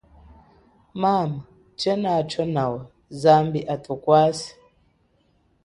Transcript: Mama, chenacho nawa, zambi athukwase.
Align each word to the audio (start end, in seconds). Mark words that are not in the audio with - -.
Mama, 1.01 1.37
chenacho 1.79 2.43
nawa, 2.53 2.79
zambi 3.21 3.59
athukwase. 3.73 4.49